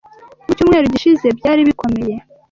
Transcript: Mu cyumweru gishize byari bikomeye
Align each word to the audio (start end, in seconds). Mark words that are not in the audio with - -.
Mu 0.47 0.51
cyumweru 0.57 0.85
gishize 0.93 1.27
byari 1.37 1.61
bikomeye 1.69 2.15